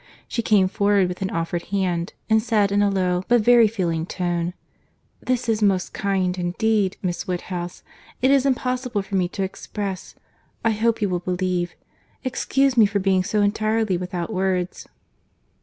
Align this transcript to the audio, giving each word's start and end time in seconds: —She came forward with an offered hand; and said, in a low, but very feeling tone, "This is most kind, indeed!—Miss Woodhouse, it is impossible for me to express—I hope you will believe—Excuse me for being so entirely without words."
—She 0.27 0.41
came 0.41 0.67
forward 0.67 1.07
with 1.09 1.21
an 1.21 1.29
offered 1.29 1.65
hand; 1.65 2.13
and 2.27 2.41
said, 2.41 2.71
in 2.71 2.81
a 2.81 2.89
low, 2.89 3.21
but 3.27 3.41
very 3.41 3.67
feeling 3.67 4.07
tone, 4.07 4.55
"This 5.21 5.47
is 5.47 5.61
most 5.61 5.93
kind, 5.93 6.39
indeed!—Miss 6.39 7.27
Woodhouse, 7.27 7.83
it 8.19 8.31
is 8.31 8.43
impossible 8.43 9.03
for 9.03 9.15
me 9.15 9.27
to 9.27 9.43
express—I 9.43 10.71
hope 10.71 11.03
you 11.03 11.09
will 11.09 11.19
believe—Excuse 11.19 12.75
me 12.77 12.87
for 12.87 12.97
being 12.97 13.23
so 13.23 13.43
entirely 13.43 13.95
without 13.95 14.33
words." 14.33 14.87